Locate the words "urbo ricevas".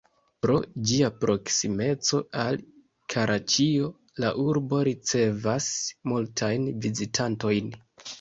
4.45-5.69